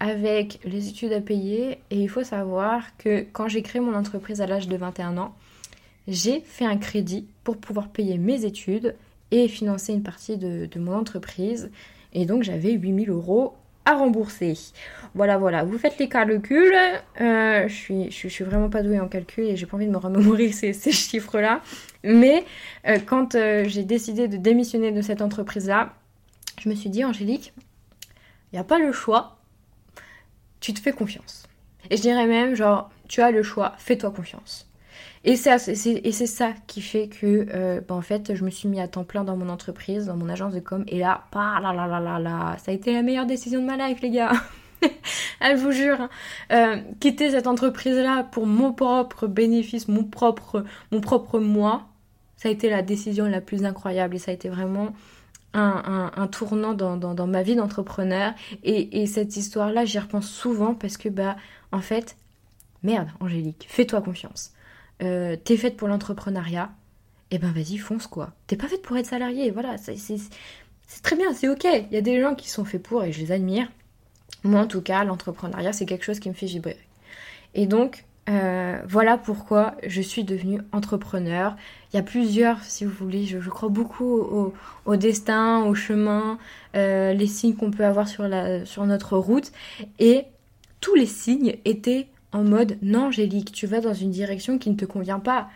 avec 0.00 0.60
les 0.64 0.88
études 0.88 1.12
à 1.12 1.20
payer. 1.20 1.78
Et 1.90 2.00
il 2.00 2.08
faut 2.08 2.24
savoir 2.24 2.96
que 2.98 3.24
quand 3.32 3.48
j'ai 3.48 3.62
créé 3.62 3.80
mon 3.80 3.94
entreprise 3.94 4.40
à 4.40 4.46
l'âge 4.46 4.68
de 4.68 4.76
21 4.76 5.18
ans, 5.18 5.34
j'ai 6.06 6.40
fait 6.40 6.64
un 6.64 6.78
crédit 6.78 7.26
pour 7.44 7.58
pouvoir 7.58 7.88
payer 7.88 8.18
mes 8.18 8.44
études 8.44 8.94
et 9.30 9.48
financer 9.48 9.92
une 9.92 10.02
partie 10.02 10.36
de, 10.36 10.68
mon 10.78 10.94
entreprise. 10.94 11.70
Et 12.12 12.24
donc 12.24 12.42
j'avais 12.42 12.72
8000 12.72 13.10
euros 13.10 13.54
à 13.84 13.94
rembourser. 13.94 14.54
Voilà, 15.14 15.38
voilà, 15.38 15.64
vous 15.64 15.78
faites 15.78 15.98
les 15.98 16.08
calculs. 16.08 16.74
Euh, 17.20 17.68
je, 17.68 17.74
suis, 17.74 18.10
suis 18.10 18.44
vraiment 18.44 18.70
pas 18.70 18.82
douée 18.82 19.00
en 19.00 19.08
calcul 19.08 19.44
et 19.44 19.56
j'ai 19.56 19.66
pas 19.66 19.76
envie 19.76 19.86
de 19.86 19.90
me 19.90 19.98
remémorer 19.98 20.52
ces, 20.52 20.72
ces 20.72 20.92
chiffres-là. 20.92 21.60
Mais 22.04 22.44
euh, 22.86 22.98
quand 23.04 23.34
euh, 23.34 23.64
j'ai 23.66 23.84
décidé 23.84 24.28
de 24.28 24.36
démissionner 24.36 24.92
de 24.92 25.02
cette 25.02 25.22
entreprise-là, 25.22 25.94
je 26.60 26.68
me 26.68 26.74
suis 26.74 26.90
dit, 26.90 27.04
Angélique, 27.04 27.52
il 28.52 28.56
n'y 28.56 28.58
a 28.58 28.64
pas 28.64 28.78
le 28.78 28.92
choix, 28.92 29.37
tu 30.60 30.74
te 30.74 30.80
fais 30.80 30.92
confiance. 30.92 31.46
Et 31.90 31.96
je 31.96 32.02
dirais 32.02 32.26
même, 32.26 32.54
genre, 32.54 32.90
tu 33.08 33.22
as 33.22 33.30
le 33.30 33.42
choix, 33.42 33.74
fais-toi 33.78 34.10
confiance. 34.10 34.68
Et 35.24 35.36
c'est 35.36 36.26
ça 36.26 36.54
qui 36.66 36.80
fait 36.80 37.08
que, 37.08 37.46
euh, 37.52 37.80
bah, 37.86 37.94
en 37.94 38.00
fait, 38.02 38.34
je 38.34 38.44
me 38.44 38.50
suis 38.50 38.68
mis 38.68 38.80
à 38.80 38.88
temps 38.88 39.04
plein 39.04 39.24
dans 39.24 39.36
mon 39.36 39.48
entreprise, 39.48 40.06
dans 40.06 40.16
mon 40.16 40.28
agence 40.28 40.54
de 40.54 40.60
com. 40.60 40.84
Et 40.86 40.98
là, 41.00 41.24
là, 41.34 41.72
là, 41.72 42.00
là, 42.00 42.18
là, 42.18 42.56
ça 42.58 42.70
a 42.70 42.74
été 42.74 42.92
la 42.92 43.02
meilleure 43.02 43.26
décision 43.26 43.60
de 43.60 43.66
ma 43.66 43.76
life, 43.76 44.00
les 44.00 44.10
gars. 44.10 44.32
je 44.82 45.56
vous 45.56 45.72
jure. 45.72 46.00
Hein. 46.00 46.08
Euh, 46.52 46.76
quitter 47.00 47.30
cette 47.30 47.46
entreprise-là 47.46 48.24
pour 48.30 48.46
mon 48.46 48.72
propre 48.72 49.26
bénéfice, 49.26 49.88
mon 49.88 50.04
propre, 50.04 50.64
mon 50.92 51.00
propre 51.00 51.40
moi, 51.40 51.88
ça 52.36 52.48
a 52.48 52.52
été 52.52 52.70
la 52.70 52.82
décision 52.82 53.26
la 53.26 53.40
plus 53.40 53.64
incroyable. 53.64 54.16
Et 54.16 54.18
ça 54.18 54.30
a 54.30 54.34
été 54.34 54.48
vraiment 54.48 54.92
un, 55.54 56.28
tournant 56.30 56.74
dans, 56.74 57.26
ma 57.26 57.42
vie 57.42 57.56
d'entrepreneur. 57.56 58.34
Et, 58.62 59.06
cette 59.06 59.36
histoire-là, 59.36 59.84
j'y 59.84 59.98
repense 59.98 60.28
souvent 60.28 60.74
parce 60.74 60.96
que, 60.96 61.08
bah, 61.08 61.36
en 61.72 61.80
fait, 61.80 62.16
merde, 62.82 63.08
Angélique, 63.20 63.66
fais-toi 63.68 64.02
confiance. 64.02 64.52
Euh, 65.02 65.36
t'es 65.36 65.56
faite 65.56 65.76
pour 65.76 65.88
l'entrepreneuriat, 65.88 66.70
et 67.30 67.36
eh 67.36 67.38
ben 67.38 67.52
vas-y, 67.52 67.76
fonce 67.76 68.06
quoi. 68.06 68.32
T'es 68.46 68.56
pas 68.56 68.68
faite 68.68 68.82
pour 68.82 68.96
être 68.96 69.06
salarié, 69.06 69.50
voilà, 69.50 69.76
c'est 69.76 71.02
très 71.02 71.14
bien, 71.14 71.32
c'est 71.34 71.48
ok. 71.48 71.64
Il 71.64 71.94
y 71.94 71.96
a 71.96 72.00
des 72.00 72.20
gens 72.20 72.34
qui 72.34 72.48
sont 72.48 72.64
faits 72.64 72.82
pour 72.82 73.04
et 73.04 73.12
je 73.12 73.20
les 73.20 73.32
admire. 73.32 73.68
Moi, 74.44 74.60
en 74.62 74.66
tout 74.66 74.80
cas, 74.80 75.04
l'entrepreneuriat, 75.04 75.72
c'est 75.72 75.84
quelque 75.84 76.04
chose 76.04 76.20
qui 76.20 76.30
me 76.30 76.34
fait 76.34 76.46
vibrer. 76.46 76.78
Et 77.54 77.66
donc, 77.66 78.06
euh, 78.28 78.78
voilà 78.86 79.16
pourquoi 79.16 79.74
je 79.86 80.02
suis 80.02 80.24
devenue 80.24 80.60
entrepreneur. 80.72 81.56
Il 81.92 81.96
y 81.96 81.98
a 81.98 82.02
plusieurs, 82.02 82.62
si 82.62 82.84
vous 82.84 82.92
voulez, 82.92 83.24
je, 83.24 83.48
crois 83.48 83.70
beaucoup 83.70 84.52
au, 84.84 84.96
destin, 84.96 85.64
au 85.64 85.74
chemin, 85.74 86.38
euh, 86.76 87.14
les 87.14 87.26
signes 87.26 87.54
qu'on 87.54 87.70
peut 87.70 87.84
avoir 87.84 88.06
sur, 88.08 88.28
notre 88.28 89.16
route. 89.16 89.52
Et 89.98 90.24
tous 90.80 90.94
les 90.94 91.06
signes 91.06 91.56
étaient 91.64 92.08
en 92.32 92.44
mode 92.44 92.76
non, 92.82 93.06
Angélique, 93.06 93.52
tu 93.52 93.66
vas 93.66 93.80
dans 93.80 93.94
une 93.94 94.10
direction 94.10 94.58
qui 94.58 94.68
ne 94.70 94.76
te 94.76 94.84
convient 94.84 95.20
pas. 95.20 95.48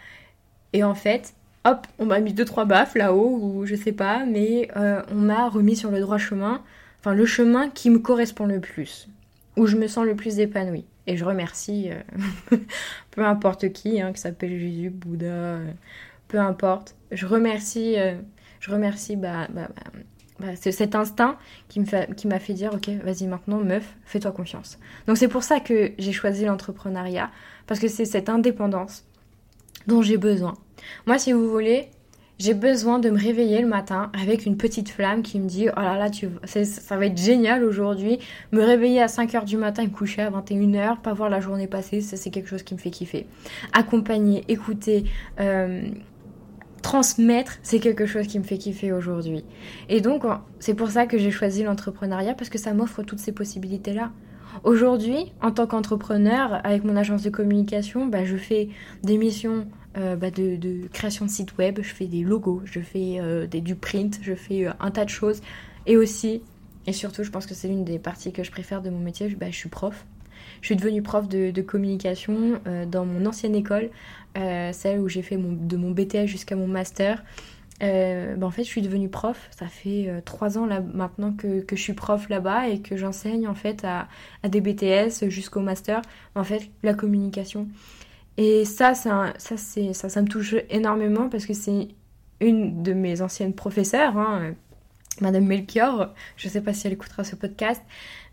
Et 0.72 0.82
en 0.82 0.94
fait, 0.94 1.34
hop, 1.64 1.86
on 1.98 2.06
m'a 2.06 2.20
mis 2.20 2.32
deux 2.32 2.46
trois 2.46 2.64
baffes 2.64 2.94
là-haut 2.94 3.38
ou 3.40 3.66
je 3.66 3.74
sais 3.74 3.92
pas, 3.92 4.24
mais 4.24 4.68
euh, 4.76 5.02
on 5.10 5.16
m'a 5.16 5.48
remis 5.50 5.76
sur 5.76 5.90
le 5.90 6.00
droit 6.00 6.16
chemin, 6.16 6.62
enfin 7.00 7.14
le 7.14 7.26
chemin 7.26 7.68
qui 7.68 7.90
me 7.90 7.98
correspond 7.98 8.46
le 8.46 8.60
plus, 8.60 9.08
où 9.56 9.66
je 9.66 9.76
me 9.76 9.86
sens 9.86 10.04
le 10.04 10.14
plus 10.14 10.38
épanouie. 10.38 10.84
Et 11.06 11.16
je 11.16 11.24
remercie 11.24 11.90
euh, 11.90 12.56
peu 13.10 13.24
importe 13.24 13.72
qui, 13.72 14.00
hein, 14.00 14.12
qui 14.12 14.20
s'appelle 14.20 14.58
Jésus, 14.58 14.90
Bouddha, 14.90 15.26
euh, 15.26 15.70
peu 16.28 16.38
importe. 16.38 16.94
Je 17.10 17.26
remercie, 17.26 17.98
euh, 17.98 18.14
je 18.60 18.70
remercie 18.70 19.16
bah, 19.16 19.48
bah, 19.52 19.68
bah, 20.38 20.56
cet 20.56 20.94
instinct 20.94 21.36
qui 21.68 21.80
m'a 21.80 21.86
fait, 21.86 22.38
fait 22.38 22.54
dire 22.54 22.72
ok, 22.74 22.88
vas-y 23.04 23.26
maintenant, 23.26 23.58
meuf, 23.58 23.96
fais-toi 24.04 24.32
confiance. 24.32 24.78
Donc 25.06 25.16
c'est 25.16 25.28
pour 25.28 25.42
ça 25.42 25.60
que 25.60 25.92
j'ai 25.98 26.12
choisi 26.12 26.44
l'entrepreneuriat, 26.44 27.30
parce 27.66 27.80
que 27.80 27.88
c'est 27.88 28.04
cette 28.04 28.28
indépendance 28.28 29.04
dont 29.86 30.02
j'ai 30.02 30.16
besoin. 30.16 30.54
Moi, 31.06 31.18
si 31.18 31.32
vous 31.32 31.48
voulez, 31.50 31.90
j'ai 32.42 32.54
besoin 32.54 32.98
de 32.98 33.08
me 33.08 33.16
réveiller 33.16 33.60
le 33.62 33.68
matin 33.68 34.10
avec 34.20 34.46
une 34.46 34.56
petite 34.56 34.88
flamme 34.88 35.22
qui 35.22 35.38
me 35.38 35.46
dit 35.46 35.68
oh 35.68 35.80
là 35.80 35.96
là 35.96 36.10
tu 36.10 36.28
ça 36.44 36.96
va 36.96 37.06
être 37.06 37.16
génial 37.16 37.62
aujourd'hui. 37.62 38.18
Me 38.50 38.64
réveiller 38.64 39.00
à 39.00 39.06
5h 39.06 39.44
du 39.44 39.56
matin 39.56 39.84
et 39.84 39.86
me 39.86 39.92
coucher 39.92 40.22
à 40.22 40.30
21h 40.30 41.02
pas 41.02 41.12
voir 41.12 41.30
la 41.30 41.40
journée 41.40 41.68
passer 41.68 42.00
ça 42.00 42.16
c'est 42.16 42.30
quelque 42.30 42.48
chose 42.48 42.64
qui 42.64 42.74
me 42.74 42.80
fait 42.80 42.90
kiffer. 42.90 43.28
Accompagner 43.72 44.44
écouter 44.48 45.04
euh, 45.38 45.82
transmettre 46.82 47.58
c'est 47.62 47.78
quelque 47.78 48.06
chose 48.06 48.26
qui 48.26 48.40
me 48.40 48.44
fait 48.44 48.58
kiffer 48.58 48.90
aujourd'hui. 48.90 49.44
Et 49.88 50.00
donc 50.00 50.24
c'est 50.58 50.74
pour 50.74 50.90
ça 50.90 51.06
que 51.06 51.18
j'ai 51.18 51.30
choisi 51.30 51.62
l'entrepreneuriat 51.62 52.34
parce 52.34 52.50
que 52.50 52.58
ça 52.58 52.74
m'offre 52.74 53.04
toutes 53.04 53.20
ces 53.20 53.32
possibilités 53.32 53.92
là 53.92 54.10
Aujourd'hui, 54.64 55.32
en 55.40 55.50
tant 55.50 55.66
qu'entrepreneur, 55.66 56.60
avec 56.62 56.84
mon 56.84 56.94
agence 56.94 57.22
de 57.22 57.30
communication, 57.30 58.04
bah, 58.04 58.26
je 58.26 58.36
fais 58.36 58.68
des 59.02 59.16
missions 59.16 59.66
euh, 59.96 60.16
bah, 60.16 60.30
de, 60.30 60.86
création 60.92 61.26
de 61.26 61.30
sites 61.30 61.58
web, 61.58 61.80
je 61.82 61.94
fais 61.94 62.06
des 62.06 62.22
logos, 62.22 62.62
je 62.64 62.80
fais 62.80 63.18
euh, 63.20 63.46
des, 63.46 63.60
du 63.60 63.74
print, 63.74 64.18
je 64.22 64.34
fais 64.34 64.66
euh, 64.66 64.72
un 64.80 64.90
tas 64.90 65.04
de 65.04 65.10
choses. 65.10 65.42
Et 65.86 65.96
aussi, 65.96 66.42
et 66.86 66.92
surtout, 66.92 67.24
je 67.24 67.30
pense 67.30 67.46
que 67.46 67.54
c'est 67.54 67.68
l'une 67.68 67.84
des 67.84 67.98
parties 67.98 68.32
que 68.32 68.42
je 68.42 68.50
préfère 68.50 68.80
de 68.80 68.88
mon 68.88 69.00
métier, 69.00 69.28
bah, 69.34 69.46
je 69.50 69.56
suis 69.56 69.68
prof. 69.68 70.06
Je 70.60 70.66
suis 70.66 70.76
devenue 70.76 71.02
prof 71.02 71.28
de, 71.28 71.60
communication 71.60 72.60
dans 72.86 73.04
mon 73.04 73.26
ancienne 73.26 73.54
école, 73.54 73.90
celle 74.34 75.00
où 75.00 75.08
j'ai 75.08 75.22
fait 75.22 75.36
de 75.36 75.76
mon 75.76 75.90
BTS 75.90 76.26
jusqu'à 76.26 76.54
mon 76.54 76.68
master. 76.68 77.24
Bah, 77.80 78.46
en 78.46 78.50
fait, 78.50 78.62
je 78.62 78.68
suis 78.68 78.82
devenue 78.82 79.08
prof. 79.08 79.48
Ça 79.56 79.66
fait 79.66 80.08
trois 80.24 80.58
ans 80.58 80.66
là, 80.66 80.80
maintenant 80.80 81.32
que, 81.32 81.64
je 81.68 81.76
suis 81.76 81.94
prof 81.94 82.28
là-bas 82.28 82.68
et 82.68 82.80
que 82.80 82.96
j'enseigne 82.96 83.48
en 83.48 83.54
fait 83.54 83.84
à, 83.84 84.08
à 84.44 84.48
des 84.48 84.60
BTS 84.60 85.28
jusqu'au 85.28 85.60
master. 85.60 86.02
En 86.36 86.44
fait, 86.44 86.70
la 86.84 86.94
communication. 86.94 87.68
Et 88.38 88.64
ça, 88.64 88.94
ça, 88.94 89.34
ça, 89.38 89.56
ça, 89.56 90.08
ça 90.08 90.22
me 90.22 90.28
touche 90.28 90.54
énormément 90.70 91.28
parce 91.28 91.46
que 91.46 91.54
c'est 91.54 91.88
une 92.40 92.82
de 92.82 92.92
mes 92.92 93.22
anciennes 93.22 93.54
professeurs, 93.54 94.16
hein, 94.16 94.54
Madame 95.20 95.44
Melchior, 95.44 96.14
je 96.36 96.48
ne 96.48 96.52
sais 96.52 96.60
pas 96.60 96.72
si 96.72 96.86
elle 96.86 96.94
écoutera 96.94 97.24
ce 97.24 97.36
podcast, 97.36 97.82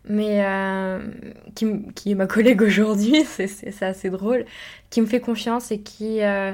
mais 0.08 0.44
euh, 0.44 1.10
qui, 1.54 2.10
est 2.10 2.14
ma 2.14 2.26
collègue 2.26 2.62
aujourd'hui, 2.62 3.24
c'est 3.24 3.82
assez 3.82 4.10
drôle, 4.10 4.46
qui 4.88 5.00
me 5.00 5.06
fait 5.06 5.20
confiance 5.20 5.70
et 5.70 5.80
qui... 5.80 6.22
Euh, 6.22 6.52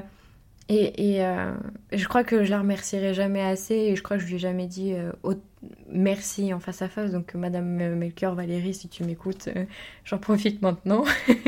et, 0.69 1.13
et 1.15 1.25
euh, 1.25 1.53
je 1.93 2.09
crois 2.09 2.25
que 2.25 2.43
je 2.43 2.51
la 2.51 2.59
remercierai 2.59 3.15
jamais 3.15 3.41
assez 3.41 3.75
et 3.75 3.95
je 3.95 4.03
crois 4.03 4.17
que 4.17 4.23
je 4.25 4.27
lui 4.27 4.35
ai 4.35 4.39
jamais 4.41 4.67
dit 4.67 4.95
merci 5.89 6.53
en 6.53 6.59
face 6.59 6.83
à 6.83 6.89
face. 6.89 7.13
Donc 7.13 7.35
Madame 7.35 7.95
Melchior 7.95 8.35
Valérie, 8.35 8.75
si 8.75 8.89
tu 8.89 9.05
m'écoutes, 9.05 9.49
j'en 10.05 10.19
profite 10.19 10.63
maintenant. 10.63 11.05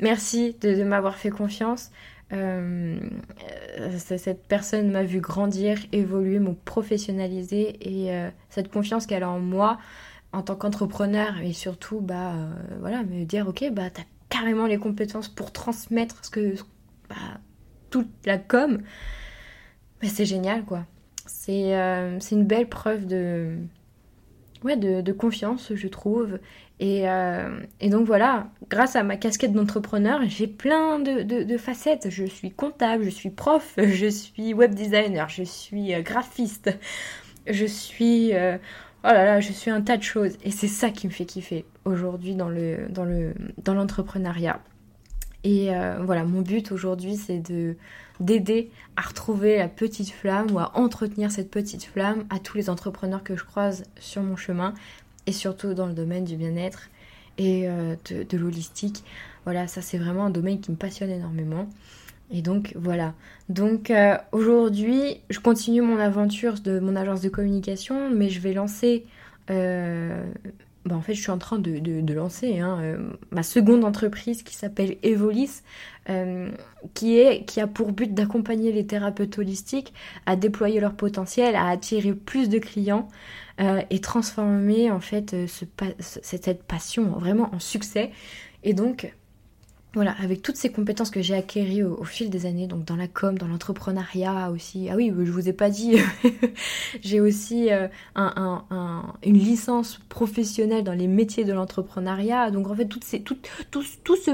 Merci 0.00 0.56
de, 0.60 0.82
m'avoir 0.84 1.16
fait 1.16 1.30
confiance. 1.30 1.90
Euh, 2.32 2.98
euh, 3.80 3.98
cette 3.98 4.46
personne 4.46 4.90
m'a 4.90 5.02
vu 5.02 5.20
grandir, 5.20 5.78
évoluer, 5.92 6.38
me 6.38 6.52
professionnaliser 6.52 7.78
et 7.80 8.14
euh, 8.14 8.30
cette 8.50 8.70
confiance 8.70 9.06
qu'elle 9.06 9.22
a 9.22 9.30
en 9.30 9.40
moi 9.40 9.78
en 10.32 10.42
tant 10.42 10.56
qu'entrepreneur 10.56 11.38
et 11.38 11.54
surtout 11.54 12.00
bah 12.02 12.34
voilà 12.80 13.02
me 13.02 13.24
dire 13.24 13.48
ok 13.48 13.70
bah 13.72 13.88
t'as 13.88 14.02
carrément 14.28 14.66
les 14.66 14.76
compétences 14.76 15.26
pour 15.26 15.52
transmettre 15.52 16.22
ce 16.22 16.30
que 16.30 16.54
bah, 17.08 17.16
toute 17.88 18.10
la 18.26 18.36
com. 18.36 18.82
Mais 20.02 20.08
c'est 20.08 20.26
génial 20.26 20.64
quoi. 20.64 20.84
C'est 21.24 21.72
une 21.72 22.44
belle 22.44 22.68
preuve 22.68 23.06
de 23.06 23.56
ouais 24.64 24.76
de 24.76 25.12
confiance 25.12 25.72
je 25.74 25.88
trouve 25.88 26.38
euh, 26.80 27.60
et, 27.80 27.88
donc 27.88 28.06
voilà, 28.06 28.48
grâce 28.70 28.94
à 28.96 29.02
ma 29.02 29.16
casquette 29.16 29.52
d'entrepreneur, 29.52 30.20
j'ai 30.26 30.46
plein 30.46 30.98
de, 30.98 31.56
facettes. 31.56 32.08
Je 32.10 32.24
suis 32.24 32.50
comptable, 32.50 33.04
je 33.04 33.10
suis 33.10 33.30
prof, 33.30 33.74
je 33.78 34.06
suis 34.06 34.54
web 34.54 34.74
designer, 34.74 35.28
je 35.28 35.42
suis 35.42 35.94
euh, 35.94 36.02
graphiste, 36.02 36.70
je 37.46 37.66
suis... 37.66 38.34
Euh, 38.34 38.58
oh 39.04 39.08
je 39.40 39.52
suis 39.52 39.70
un 39.70 39.80
tas 39.80 39.96
de 39.96 40.02
choses. 40.02 40.36
Et 40.44 40.50
c'est 40.50 40.68
ça 40.68 40.90
qui 40.90 41.06
me 41.06 41.12
fait 41.12 41.24
kiffer 41.24 41.64
aujourd'hui 41.84 42.34
dans 42.34 42.48
le 42.48 42.88
dans 42.90 43.04
le 43.04 43.32
dans 43.58 43.74
l'entrepreneuriat. 43.74 44.60
Et 45.44 45.70
voilà, 46.02 46.24
mon 46.24 46.42
but 46.42 46.72
aujourd'hui, 46.72 47.16
c'est 47.16 47.38
de 47.38 47.76
d'aider 48.18 48.70
à 48.96 49.02
retrouver 49.02 49.56
la 49.56 49.68
petite 49.68 50.10
flamme 50.10 50.50
ou 50.50 50.58
à 50.58 50.76
entretenir 50.76 51.30
cette 51.30 51.50
petite 51.50 51.84
flamme 51.84 52.24
à 52.28 52.40
tous 52.40 52.56
les 52.56 52.68
entrepreneurs 52.68 53.22
que 53.22 53.36
je 53.36 53.44
croise 53.44 53.84
sur 54.00 54.22
mon 54.22 54.34
chemin 54.34 54.74
et 55.28 55.32
surtout 55.32 55.74
dans 55.74 55.86
le 55.86 55.92
domaine 55.92 56.24
du 56.24 56.36
bien-être 56.36 56.88
et 57.36 57.68
euh, 57.68 57.96
de, 58.08 58.38
l'holistique. 58.38 59.04
Voilà, 59.44 59.68
ça 59.68 59.82
c'est 59.82 59.98
vraiment 59.98 60.24
un 60.24 60.30
domaine 60.30 60.58
qui 60.58 60.70
me 60.70 60.76
passionne 60.76 61.10
énormément. 61.10 61.68
Et 62.30 62.40
donc 62.40 62.72
voilà. 62.76 63.12
Donc 63.50 63.90
euh, 63.90 64.16
aujourd'hui, 64.32 65.20
je 65.28 65.38
continue 65.38 65.82
mon 65.82 65.98
aventure 65.98 66.60
de 66.60 66.80
mon 66.80 66.96
agence 66.96 67.20
de 67.20 67.28
communication, 67.28 68.10
mais 68.10 68.30
je 68.30 68.40
vais 68.40 68.54
lancer. 68.54 69.04
Euh, 69.50 70.24
bah, 70.84 70.96
en 70.96 71.00
fait, 71.00 71.14
je 71.14 71.20
suis 71.20 71.30
en 71.30 71.38
train 71.38 71.58
de, 71.58 72.12
lancer 72.12 72.58
hein, 72.60 72.80
ma 73.30 73.42
seconde 73.42 73.84
entreprise 73.84 74.42
qui 74.42 74.54
s'appelle 74.54 74.96
Evolis, 75.02 75.62
qui, 76.94 77.18
est, 77.18 77.44
qui 77.44 77.60
a 77.60 77.66
pour 77.66 77.92
but 77.92 78.14
d'accompagner 78.14 78.72
les 78.72 78.86
thérapeutes 78.86 79.38
holistiques 79.38 79.92
à 80.24 80.36
déployer 80.36 80.80
leur 80.80 80.94
potentiel, 80.94 81.56
à 81.56 81.68
attirer 81.68 82.14
plus 82.14 82.48
de 82.48 82.58
clients. 82.58 83.08
Euh, 83.60 83.82
et 83.90 84.00
transformer 84.00 84.88
en 84.88 85.00
fait 85.00 85.34
euh, 85.34 85.46
cette 86.00 86.62
passion 86.62 87.10
vraiment 87.18 87.52
en 87.52 87.58
succès. 87.58 88.12
Et 88.62 88.72
donc, 88.72 89.12
voilà, 89.94 90.14
avec 90.22 90.42
toutes 90.42 90.56
ces 90.56 90.70
compétences 90.70 91.10
que 91.10 91.22
j'ai 91.22 91.34
acquéries 91.34 91.82
au, 91.82 92.04
fil 92.04 92.28
des 92.28 92.44
années, 92.44 92.66
donc 92.66 92.84
dans 92.84 92.96
la 92.96 93.08
com, 93.08 93.38
dans 93.38 93.48
l'entrepreneuriat 93.48 94.50
aussi. 94.50 94.88
Ah 94.90 94.96
oui, 94.96 95.08
je 95.08 95.30
vous 95.30 95.48
ai 95.48 95.54
pas 95.54 95.70
dit, 95.70 95.96
j'ai 97.02 97.20
aussi 97.20 97.70
euh, 97.72 97.88
une 98.14 99.38
licence 99.38 99.98
professionnelle 100.10 100.84
dans 100.84 100.92
les 100.92 101.06
métiers 101.06 101.44
de 101.44 101.54
l'entrepreneuriat. 101.54 102.50
Donc 102.50 102.68
en 102.68 102.74
fait, 102.74 102.86
toutes 102.86 103.04
ces, 103.04 103.22
tout, 103.22 103.38
ce 103.82 104.30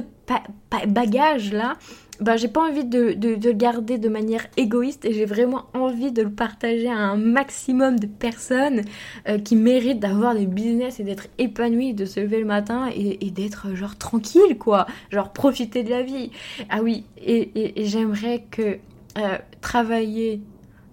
bagage 0.86 1.52
là, 1.52 1.76
bah, 2.20 2.36
j'ai 2.36 2.48
pas 2.48 2.68
envie 2.68 2.84
de, 2.84 3.16
le 3.20 3.52
garder 3.52 3.98
de 3.98 4.08
manière 4.08 4.46
égoïste 4.56 5.04
et 5.04 5.12
j'ai 5.12 5.24
vraiment 5.24 5.64
envie 5.74 6.12
de 6.12 6.22
le 6.22 6.30
partager 6.30 6.88
à 6.88 6.96
un 6.96 7.16
maximum 7.16 7.98
de 7.98 8.06
personnes 8.06 8.82
euh, 9.28 9.38
qui 9.38 9.56
méritent 9.56 10.00
d'avoir 10.00 10.34
des 10.34 10.46
business 10.46 11.00
et 11.00 11.04
d'être 11.04 11.26
épanouies, 11.38 11.92
de 11.92 12.04
se 12.04 12.20
lever 12.20 12.38
le 12.38 12.44
matin 12.44 12.88
et, 12.94 13.30
d'être 13.30 13.74
genre 13.74 13.96
tranquille 13.96 14.56
quoi, 14.58 14.86
genre 15.10 15.32
profiter 15.32 15.82
de 15.82 15.90
la 15.90 16.02
vie. 16.02 16.30
Ah 16.70 16.82
oui, 16.82 17.04
et, 17.18 17.72
j'aimerais 17.84 18.44
que 18.50 18.78
euh, 19.18 19.38
travailler, 19.60 20.40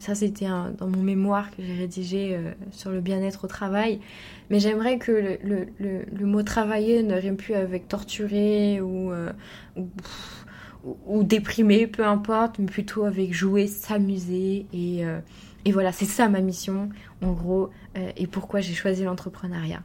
ça 0.01 0.15
c'était 0.15 0.47
dans 0.47 0.87
mon 0.87 1.01
mémoire 1.01 1.51
que 1.51 1.61
j'ai 1.61 1.73
rédigé 1.73 2.35
euh, 2.35 2.51
sur 2.71 2.89
le 2.89 3.01
bien-être 3.01 3.45
au 3.45 3.47
travail, 3.47 3.99
mais 4.49 4.59
j'aimerais 4.59 4.97
que 4.97 5.37
le, 5.43 6.25
mot 6.25 6.43
travailler 6.43 7.03
ne 7.03 7.13
rime 7.15 7.37
plus 7.37 7.53
avec 7.53 7.87
torturer 7.87 8.81
ou, 8.81 9.11
ou 9.75 9.89
ou, 11.05 11.23
déprimé, 11.23 11.85
peu 11.85 12.03
importe, 12.03 12.57
mais 12.57 12.65
plutôt 12.65 13.03
avec 13.03 13.35
jouer, 13.35 13.67
s'amuser 13.67 14.65
et, 14.73 15.05
euh, 15.05 15.19
Et 15.63 15.71
voilà, 15.71 15.91
c'est 15.91 16.05
ça 16.05 16.27
ma 16.27 16.41
mission, 16.41 16.89
en 17.21 17.33
gros, 17.33 17.69
et 18.17 18.25
pourquoi 18.25 18.61
j'ai 18.61 18.73
choisi 18.73 19.03
l'entrepreneuriat. 19.03 19.83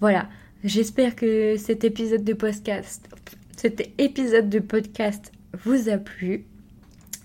Voilà, 0.00 0.28
j'espère 0.62 1.16
que 1.16 1.56
cet 1.56 1.82
épisode 1.82 2.22
de 2.22 2.34
podcast, 2.34 3.08
cet 3.56 3.92
épisode 3.98 4.48
de 4.48 4.60
podcast 4.60 5.32
vous 5.64 5.88
a 5.88 5.98
plu. 5.98 6.46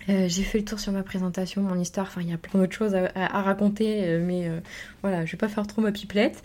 Euh, 0.08 0.26
j'ai 0.28 0.42
fait 0.42 0.58
le 0.58 0.64
tour 0.64 0.80
sur 0.80 0.92
ma 0.92 1.02
présentation, 1.02 1.62
mon 1.62 1.78
histoire, 1.78 2.06
enfin 2.06 2.22
il 2.22 2.30
y 2.30 2.32
a 2.32 2.38
plein 2.38 2.60
d'autres 2.60 2.74
choses 2.74 2.94
à, 2.94 3.42
raconter, 3.42 4.04
euh, 4.04 4.22
mais 4.24 4.48
euh, 4.48 4.60
voilà, 5.02 5.26
je 5.26 5.32
vais 5.32 5.38
pas 5.38 5.48
faire 5.48 5.66
trop 5.66 5.82
ma 5.82 5.92
pipelette. 5.92 6.42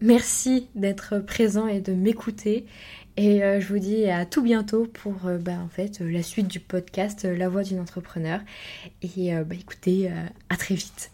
merci 0.00 0.68
d'être 0.74 1.18
présent 1.18 1.66
et 1.66 1.80
de 1.80 1.92
m'écouter. 1.92 2.66
Et 3.18 3.40
je 3.40 3.66
vous 3.68 3.78
dis 3.78 4.10
à 4.10 4.26
tout 4.26 4.42
bientôt 4.42 4.84
pour 4.84 5.14
bah, 5.40 5.58
en 5.64 5.68
fait 5.68 6.00
la 6.00 6.22
suite 6.22 6.48
du 6.48 6.60
podcast 6.60 7.24
La 7.24 7.48
voix 7.48 7.62
d'une 7.62 7.80
entrepreneur. 7.80 8.40
Et 9.00 9.32
bah, 9.32 9.54
écoutez, 9.58 10.10
à 10.50 10.56
très 10.58 10.74
vite. 10.74 11.10